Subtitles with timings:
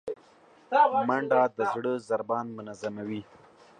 [1.07, 3.21] منډه د زړه ضربان منظموي